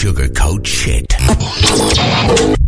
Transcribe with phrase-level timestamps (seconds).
[0.00, 1.14] sugarcoat shit.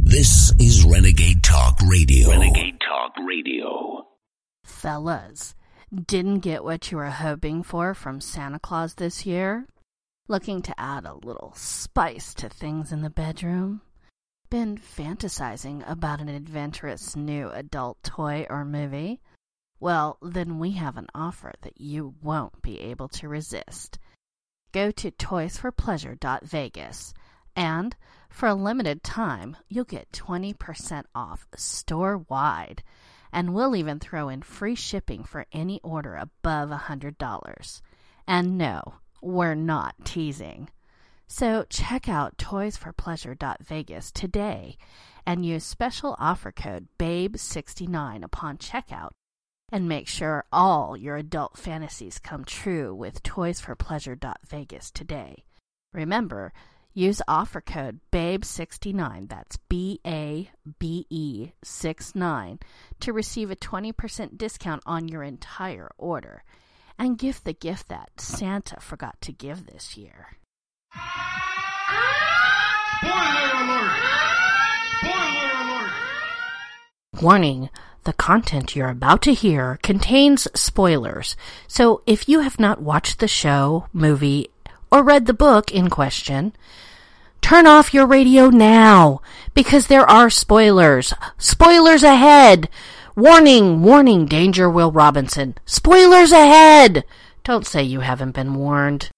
[0.04, 2.28] This is Renegade Talk Radio.
[2.28, 4.06] Renegade Talk Radio.
[4.66, 5.54] Fellas,
[6.06, 9.66] didn't get what you were hoping for from Santa Claus this year?
[10.28, 13.80] Looking to add a little spice to things in the bedroom?
[14.50, 19.22] Been fantasizing about an adventurous new adult toy or movie?
[19.80, 23.98] Well, then we have an offer that you won't be able to resist.
[24.72, 27.14] Go to toysforpleasure.vegas
[27.56, 27.94] and
[28.28, 32.82] for a limited time, you'll get 20% off store wide.
[33.32, 37.82] And we'll even throw in free shipping for any order above $100.
[38.26, 40.68] And no, we're not teasing.
[41.28, 44.76] So check out toysforpleasure.vegas today
[45.24, 49.10] and use special offer code BABE69 upon checkout
[49.70, 55.44] and make sure all your adult fantasies come true with toysforpleasure.vegas today.
[55.94, 56.52] Remember,
[56.94, 62.58] use offer code BABE69, that's B A B E 69,
[63.00, 66.44] to receive a 20% discount on your entire order.
[66.98, 70.36] And gift the gift that Santa forgot to give this year.
[77.20, 77.70] Warning
[78.04, 81.36] the content you're about to hear contains spoilers,
[81.68, 84.48] so if you have not watched the show, movie,
[84.90, 86.52] or read the book in question,
[87.42, 89.20] turn off your radio now
[89.52, 91.12] because there are spoilers.
[91.36, 92.70] Spoilers ahead!
[93.14, 95.56] Warning, warning, danger, Will Robinson.
[95.66, 97.04] Spoilers ahead!
[97.44, 99.10] Don't say you haven't been warned.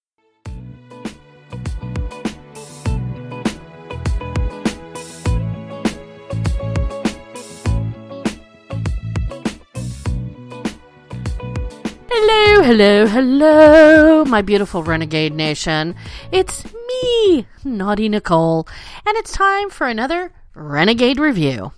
[12.67, 15.93] Hello, hello, my beautiful renegade nation.
[16.31, 18.67] It's me, Naughty Nicole,
[19.05, 21.73] and it's time for another renegade review.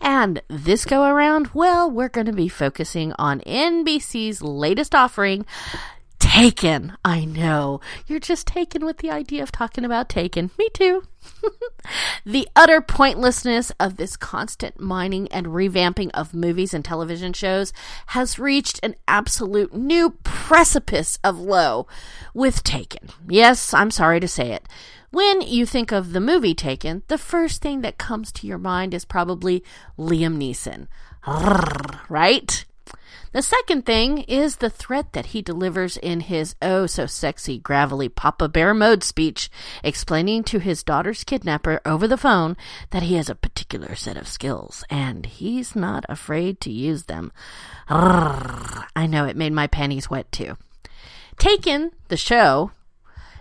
[0.00, 5.44] And this go around, well, we're going to be focusing on NBC's latest offering,
[6.30, 6.96] Taken.
[7.04, 7.80] I know.
[8.06, 10.52] You're just taken with the idea of talking about Taken.
[10.58, 11.02] Me too.
[12.24, 17.72] the utter pointlessness of this constant mining and revamping of movies and television shows
[18.06, 21.88] has reached an absolute new precipice of low
[22.32, 23.08] with Taken.
[23.28, 24.68] Yes, I'm sorry to say it.
[25.10, 28.94] When you think of the movie Taken, the first thing that comes to your mind
[28.94, 29.64] is probably
[29.98, 30.86] Liam Neeson.
[32.08, 32.64] Right?
[33.32, 38.08] The second thing is the threat that he delivers in his oh so sexy, gravelly
[38.08, 39.48] Papa Bear mode speech,
[39.84, 42.56] explaining to his daughter's kidnapper over the phone
[42.90, 47.30] that he has a particular set of skills and he's not afraid to use them.
[47.88, 50.56] I know it made my panties wet too.
[51.38, 52.72] Taken, the show,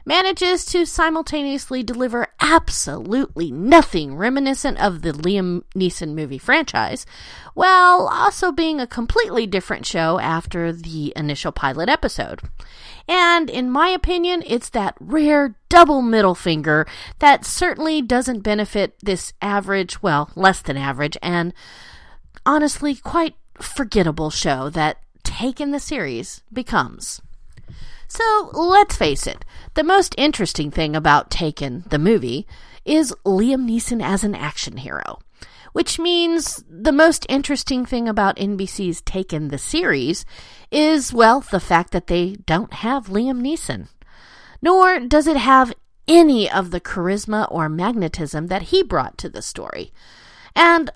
[0.06, 7.06] manages to simultaneously deliver absolutely nothing reminiscent of the Liam Neeson movie franchise,
[7.54, 12.42] while also being a completely different show after the initial pilot episode.
[13.08, 16.88] And in my opinion, it's that rare double middle finger
[17.20, 21.54] that certainly doesn't benefit this average, well, less than average, and
[22.46, 24.98] honestly quite forgettable show that
[25.30, 27.22] Taken the series becomes.
[28.10, 32.48] So let's face it, the most interesting thing about Taken, the movie,
[32.84, 35.20] is Liam Neeson as an action hero.
[35.74, 40.26] Which means the most interesting thing about NBC's Taken, the series,
[40.72, 43.90] is, well, the fact that they don't have Liam Neeson.
[44.60, 45.72] Nor does it have
[46.08, 49.94] any of the charisma or magnetism that he brought to the story.
[50.56, 50.90] And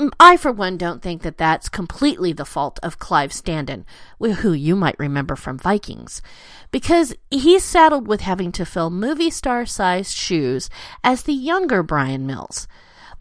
[0.00, 3.84] Mm, I, for one, don't think that that's completely the fault of Clive Standen,
[4.18, 6.22] who you might remember from Vikings,
[6.70, 10.70] because he's saddled with having to fill movie star sized shoes
[11.04, 12.66] as the younger Bryan Mills.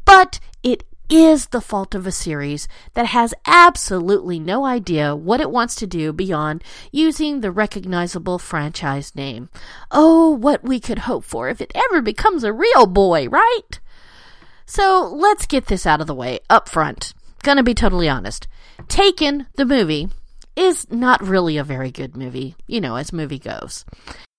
[0.06, 5.52] But it is the fault of a series that has absolutely no idea what it
[5.52, 6.64] wants to do beyond
[6.94, 9.50] using the recognizable franchise name.
[9.92, 13.80] Oh, what we could hope for if it ever becomes a real boy, right?
[14.70, 17.16] So let's get this out of the way up front.
[17.42, 18.48] Gonna be totally honest.
[18.88, 20.10] Taken, the movie,
[20.56, 23.84] is not really a very good movie, you know, as movie goes.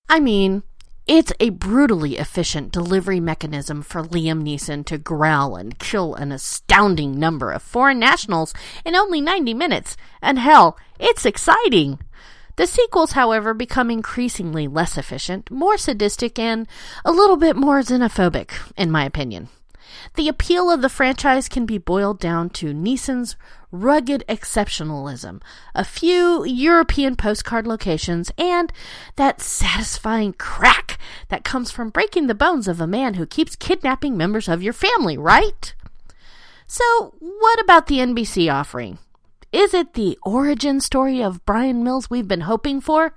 [0.08, 0.62] I mean,
[1.08, 7.18] it's a brutally efficient delivery mechanism for Liam Neeson to growl and kill an astounding
[7.18, 8.54] number of foreign nationals
[8.84, 9.96] in only 90 minutes.
[10.22, 11.98] And hell, it's exciting.
[12.54, 16.68] The sequels, however, become increasingly less efficient, more sadistic, and
[17.04, 19.48] a little bit more xenophobic, in my opinion.
[20.14, 23.36] The appeal of the franchise can be boiled down to Neeson's
[23.70, 25.40] rugged exceptionalism,
[25.74, 28.72] a few European postcard locations, and
[29.16, 30.98] that satisfying crack
[31.28, 34.72] that comes from breaking the bones of a man who keeps kidnapping members of your
[34.72, 35.74] family, right?
[36.66, 38.98] So, what about the NBC offering?
[39.52, 43.14] Is it the origin story of Bryan Mills we've been hoping for?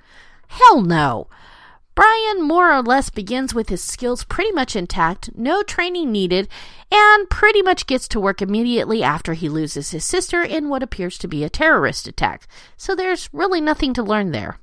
[0.48, 1.28] Hell no.
[1.96, 6.48] Bryan more or less begins with his skills pretty much intact, no training needed,
[6.92, 11.20] and pretty much gets to work immediately after he loses his sister in what appears
[11.20, 12.48] to be a terrorist attack.
[12.78, 14.58] So there's really nothing to learn there.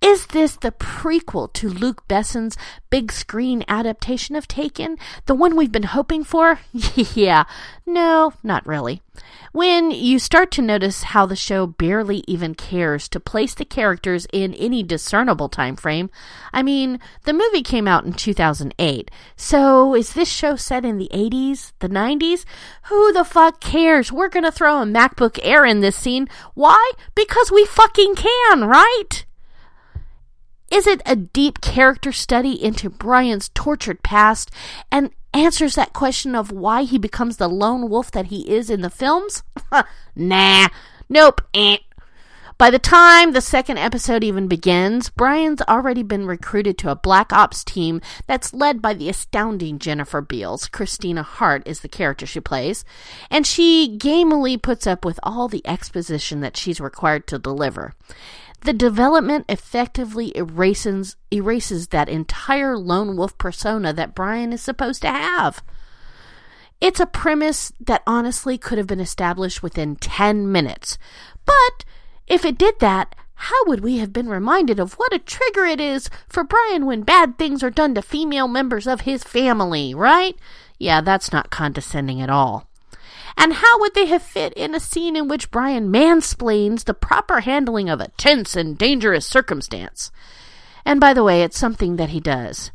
[0.00, 2.56] Is this the prequel to Luc Besson's
[2.90, 4.98] big screen adaptation of Taken?
[5.26, 6.60] The one we've been hoping for?
[6.94, 7.44] yeah.
[7.86, 9.02] No, not really.
[9.52, 14.26] When you start to notice how the show barely even cares to place the characters
[14.32, 16.10] in any discernible time frame,
[16.52, 19.10] I mean, the movie came out in 2008.
[19.36, 22.44] So is this show set in the 80s, the 90s?
[22.84, 24.10] Who the fuck cares?
[24.10, 26.28] We're going to throw a MacBook Air in this scene.
[26.54, 26.90] Why?
[27.14, 29.24] Because we fucking can, right?
[30.70, 34.50] Is it a deep character study into Bryan's tortured past
[34.90, 38.80] and answers that question of why he becomes the lone wolf that he is in
[38.80, 39.42] the films?
[40.16, 40.68] nah.
[41.08, 41.42] Nope.
[41.52, 41.78] Eh.
[42.56, 47.32] By the time the second episode even begins, Bryan's already been recruited to a Black
[47.32, 50.68] Ops team that's led by the astounding Jennifer Beals.
[50.68, 52.84] Christina Hart is the character she plays,
[53.28, 57.92] and she gamely puts up with all the exposition that she's required to deliver.
[58.64, 65.08] The development effectively erases, erases that entire lone wolf persona that Bryan is supposed to
[65.08, 65.62] have.
[66.80, 70.96] It's a premise that honestly could have been established within 10 minutes.
[71.44, 71.84] But
[72.26, 75.78] if it did that, how would we have been reminded of what a trigger it
[75.78, 80.38] is for Bryan when bad things are done to female members of his family, right?
[80.78, 82.66] Yeah, that's not condescending at all.
[83.36, 87.40] And how would they have fit in a scene in which Bryan mansplains the proper
[87.40, 90.10] handling of a tense and dangerous circumstance?
[90.84, 92.70] And by the way, it's something that he does.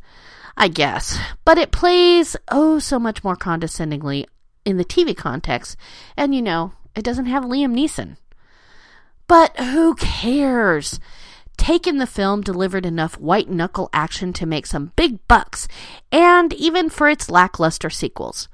[0.58, 1.18] I guess.
[1.46, 4.28] But it plays oh so much more condescendingly
[4.66, 5.78] in the TV context.
[6.18, 8.18] And you know, it doesn't have Liam Neeson.
[9.28, 11.00] But who cares?
[11.56, 15.68] Taken the film delivered enough white knuckle action to make some big bucks,
[16.12, 18.48] and even for its lackluster sequels.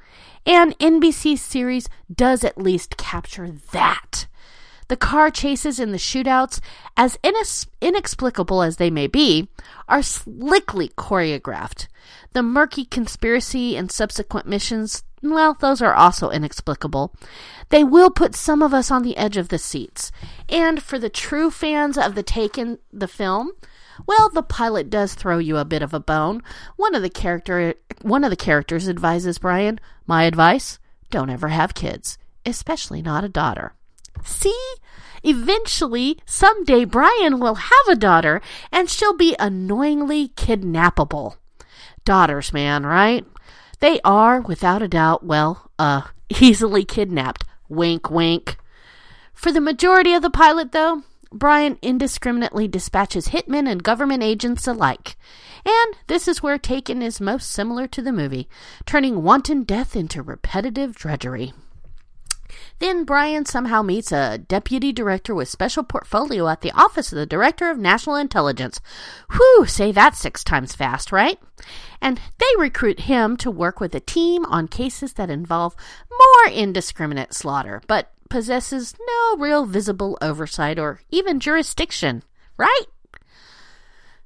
[0.46, 4.28] And NBC's series does at least capture that.
[4.88, 6.60] The car chases and the shootouts,
[6.96, 9.50] as inex- inexplicable as they may be,
[9.88, 11.88] are slickly choreographed.
[12.34, 17.16] The murky conspiracy and subsequent missions, well, those are also inexplicable.
[17.70, 20.12] They will put some of us on the edge of the seats.
[20.48, 23.54] And for the true fans of the Taken the film,
[24.06, 26.42] well, the pilot does throw you a bit of a bone.
[26.76, 31.74] One of the character one of the characters advises Bryan, "My advice: don't ever have
[31.74, 33.74] kids, especially not a daughter."
[34.24, 34.58] See?
[35.24, 41.38] Eventually, someday Bryan will have a daughter and she'll be annoyingly kidnappable.
[42.04, 43.26] Daughters, man, right?
[43.80, 47.44] They are, without a doubt, well, uh, easily kidnapped.
[47.68, 48.58] Wink, wink.
[49.34, 51.02] For the majority of the pilot, though,
[51.32, 55.16] Bryan indiscriminately dispatches hitmen and government agents alike.
[55.66, 58.48] And this is where Taken is most similar to the movie,
[58.86, 61.54] turning wanton death into repetitive drudgery.
[62.80, 67.26] Then Bryan somehow meets a deputy director with special portfolio at the Office of the
[67.26, 68.80] Director of National Intelligence.
[69.32, 71.40] Whew, say that six times fast, right?
[72.02, 75.76] And they recruit him to work with a team on cases that involve
[76.12, 82.22] more indiscriminate slaughter, but possesses no real visible oversight or even jurisdiction,
[82.58, 82.84] right?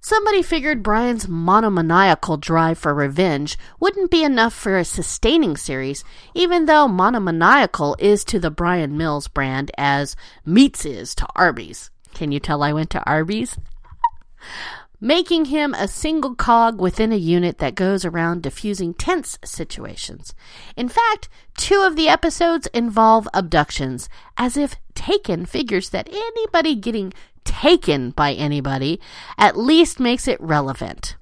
[0.02, 6.66] Somebody figured Bryan's monomaniacal drive for revenge wouldn't be enough for a sustaining series, even
[6.66, 11.92] though monomaniacal is to the Bryan Mills brand as meats is to Arby's.
[12.16, 13.60] Can you tell I went to Arby's?
[15.02, 20.34] making him a single cog within a unit that goes around diffusing tense situations.
[20.76, 27.14] In fact, two of the episodes involve abductions, as if Taken figures that anybody getting
[27.46, 29.00] taken by anybody
[29.38, 31.16] at least makes it relevant.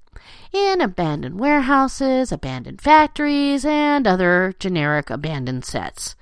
[0.52, 6.16] In abandoned warehouses, abandoned factories, and other generic abandoned sets.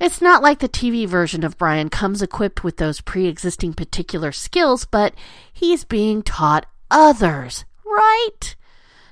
[0.00, 4.32] It's not like the TV version of Bryan comes equipped with those pre existing particular
[4.32, 5.14] skills, but
[5.52, 8.56] he's being taught others, right?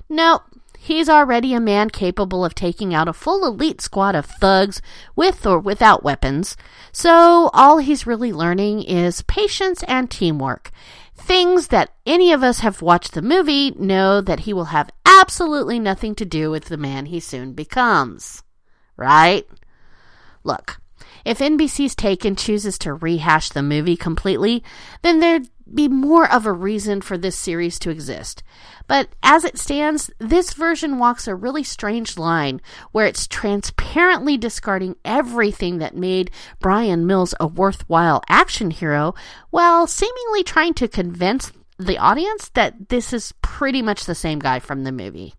[0.09, 0.41] No,
[0.77, 4.81] he's already a man capable of taking out a full elite squad of thugs
[5.15, 6.57] with or without weapons,
[6.91, 10.69] so all he's really learning is patience and teamwork.
[11.15, 15.79] Things that any of us have watched the movie know that he will have absolutely
[15.79, 18.43] nothing to do with the man he soon becomes.
[18.97, 19.47] Right?
[20.43, 20.79] Look,
[21.25, 24.63] if NBC's Taken chooses to rehash the movie completely,
[25.01, 28.43] then there'd be more of a reason for this series to exist.
[28.87, 34.97] But as it stands, this version walks a really strange line where it's transparently discarding
[35.05, 39.15] everything that made Bryan Mills a worthwhile action hero
[39.49, 44.59] while seemingly trying to convince the audience that this is pretty much the same guy
[44.59, 45.33] from the movie.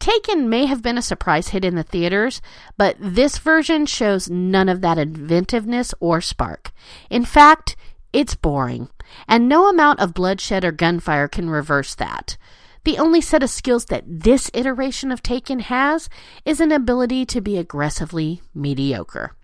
[0.00, 2.40] Taken may have been a surprise hit in the theaters,
[2.78, 6.72] but this version shows none of that inventiveness or spark.
[7.10, 7.76] In fact,
[8.10, 8.88] it's boring,
[9.28, 12.38] and no amount of bloodshed or gunfire can reverse that.
[12.84, 16.08] The only set of skills that this iteration of Taken has
[16.46, 19.36] is an ability to be aggressively mediocre.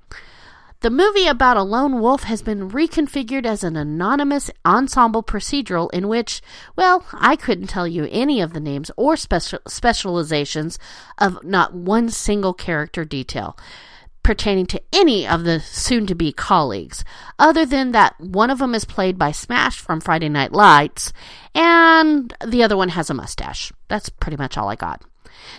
[0.81, 6.07] The movie about a lone wolf has been reconfigured as an anonymous ensemble procedural in
[6.07, 6.43] which,
[6.77, 10.79] well, I couldn't tell you any of the names or special specializations
[11.17, 13.57] of not one single character detail
[14.23, 17.05] pertaining to any of the soon to be colleagues,
[17.39, 21.13] other than that one of them is played by Smash from Friday Night Lights,
[21.55, 23.73] and the other one has a mustache.
[23.87, 25.01] That's pretty much all I got.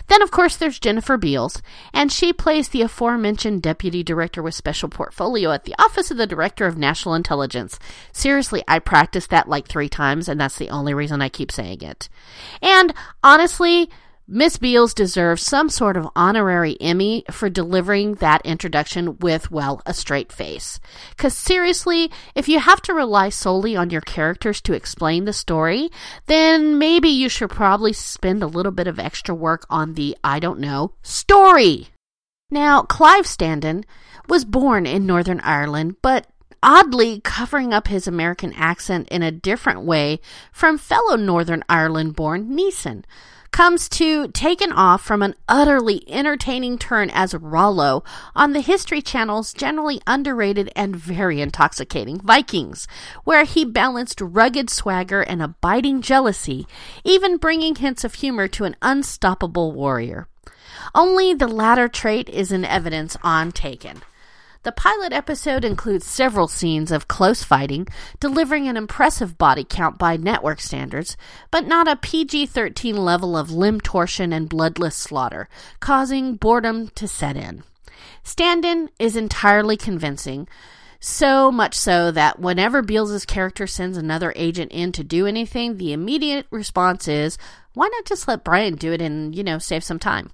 [0.08, 4.88] Then, of course, there's Jennifer Beals, and she plays the aforementioned deputy director with special
[4.88, 7.78] portfolio at the Office of the Director of National Intelligence.
[8.12, 11.82] Seriously, I practiced that like three times, and that's the only reason I keep saying
[11.82, 12.08] it.
[12.62, 13.90] And honestly,
[14.30, 19.94] Miss Beals deserves some sort of honorary Emmy for delivering that introduction with, well, a
[19.94, 20.78] straight face.
[21.16, 25.88] Because seriously, if you have to rely solely on your characters to explain the story,
[26.26, 30.40] then maybe you should probably spend a little bit of extra work on the, I
[30.40, 31.88] don't know, story.
[32.50, 33.86] Now, Clive Standen
[34.28, 36.26] was born in Northern Ireland, but
[36.62, 40.20] oddly covering up his American accent in a different way
[40.52, 43.04] from fellow Northern Ireland born Neeson
[43.50, 49.52] comes to taken off from an utterly entertaining turn as Rollo on the History Channel's
[49.52, 52.86] generally underrated and very intoxicating Vikings,
[53.24, 56.66] where he balanced rugged swagger and a biting jealousy,
[57.04, 60.28] even bringing hints of humor to an unstoppable warrior.
[60.94, 64.02] Only the latter trait is in evidence on Taken.
[64.68, 67.88] The pilot episode includes several scenes of close fighting,
[68.20, 71.16] delivering an impressive body count by network standards,
[71.50, 75.48] but not a PG 13 level of limb torsion and bloodless slaughter,
[75.80, 77.62] causing boredom to set in.
[78.22, 80.46] Standen is entirely convincing,
[81.00, 85.94] so much so that whenever Beals' character sends another agent in to do anything, the
[85.94, 87.38] immediate response is,
[87.72, 90.30] why not just let Bryan do it and, you know, save some time?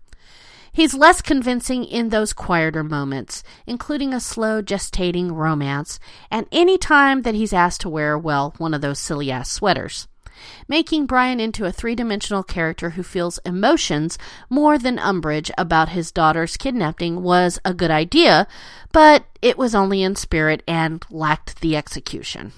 [0.75, 6.01] He's less convincing in those quieter moments, including a slow gestating romance,
[6.33, 10.09] and any time that he's asked to wear, well, one of those silly ass sweaters.
[10.67, 14.19] Making Bryan into a three dimensional character who feels emotions
[14.51, 18.49] more than umbrage about his daughter's kidnapping was a good idea,
[18.91, 22.53] but it was only in spirit and lacked the execution.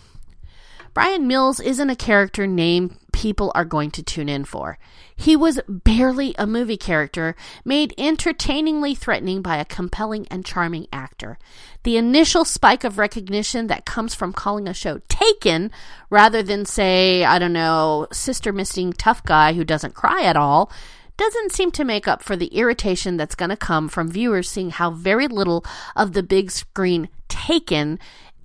[0.97, 4.79] Bryan Mills isn't a character name people are going to tune in for.
[5.15, 7.37] He was barely a movie character,
[7.67, 11.39] made entertainingly threatening by a compelling and charming actor.
[11.83, 15.71] The initial spike of recognition that comes from calling a show taken
[16.09, 20.73] rather than, say, I don't know, sister missing tough guy who doesn't cry at all
[21.19, 24.71] doesn't seem to make up for the irritation that's going to come from viewers seeing
[24.71, 25.63] how very little
[25.95, 27.99] of the big screen taken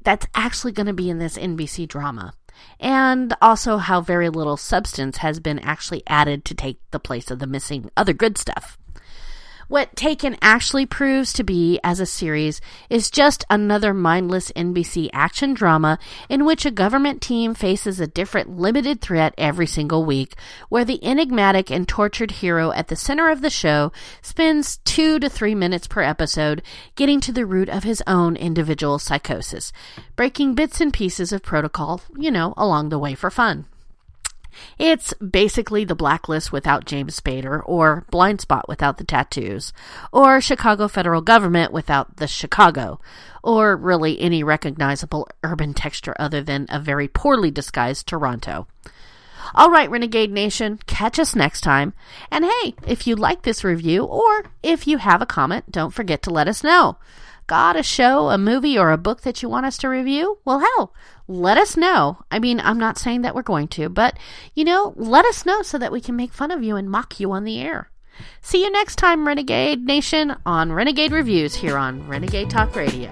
[0.03, 2.33] that's actually going to be in this NBC drama
[2.79, 7.39] and also how very little substance has been actually added to take the place of
[7.39, 8.77] the missing other good stuff.
[9.71, 12.59] What Taken actually proves to be as a series
[12.89, 15.97] is just another mindless NBC action drama
[16.27, 20.35] in which a government team faces a different limited threat every single week,
[20.67, 25.29] where the enigmatic and tortured hero at the center of the show spends two to
[25.29, 26.61] three minutes per episode
[26.95, 29.71] getting to the root of his own individual psychosis,
[30.17, 33.65] breaking bits and pieces of protocol, you know, along the way for fun.
[34.77, 39.73] It's basically the blacklist without James Spader, or Blindspot without the tattoos,
[40.11, 42.99] or Chicago federal government without the Chicago,
[43.43, 48.67] or really any recognizable urban texture other than a very poorly disguised Toronto.
[49.53, 51.93] All right, Renegade Nation, catch us next time.
[52.29, 56.21] And hey, if you like this review or if you have a comment, don't forget
[56.23, 56.97] to let us know.
[57.51, 60.39] Got a show, a movie, or a book that you want us to review?
[60.45, 60.93] Well, hell,
[61.27, 62.19] let us know.
[62.31, 64.17] I mean, I'm not saying that we're going to, but,
[64.55, 67.19] you know, let us know so that we can make fun of you and mock
[67.19, 67.91] you on the air.
[68.41, 73.11] See you next time, Renegade Nation, on Renegade Reviews here on Renegade Talk Radio.